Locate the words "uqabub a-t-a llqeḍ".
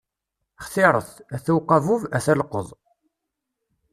1.57-2.67